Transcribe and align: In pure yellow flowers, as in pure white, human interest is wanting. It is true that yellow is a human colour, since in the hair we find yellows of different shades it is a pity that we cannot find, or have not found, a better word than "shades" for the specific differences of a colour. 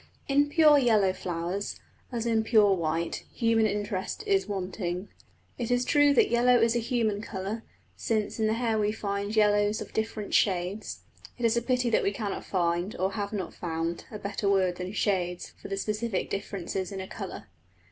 In 0.27 0.49
pure 0.49 0.79
yellow 0.79 1.13
flowers, 1.13 1.79
as 2.11 2.25
in 2.25 2.43
pure 2.43 2.73
white, 2.73 3.23
human 3.31 3.67
interest 3.67 4.23
is 4.25 4.47
wanting. 4.47 5.09
It 5.59 5.69
is 5.69 5.85
true 5.85 6.11
that 6.15 6.31
yellow 6.31 6.59
is 6.59 6.75
a 6.75 6.79
human 6.79 7.21
colour, 7.21 7.61
since 7.95 8.39
in 8.39 8.47
the 8.47 8.55
hair 8.55 8.79
we 8.79 8.91
find 8.91 9.35
yellows 9.35 9.79
of 9.79 9.93
different 9.93 10.33
shades 10.33 11.01
it 11.37 11.45
is 11.45 11.55
a 11.55 11.61
pity 11.61 11.91
that 11.91 12.01
we 12.01 12.11
cannot 12.11 12.43
find, 12.43 12.95
or 12.97 13.11
have 13.11 13.31
not 13.31 13.53
found, 13.53 14.05
a 14.09 14.17
better 14.17 14.49
word 14.49 14.77
than 14.77 14.91
"shades" 14.91 15.53
for 15.61 15.67
the 15.67 15.77
specific 15.77 16.31
differences 16.31 16.91
of 16.91 16.99
a 16.99 17.05
colour. 17.05 17.45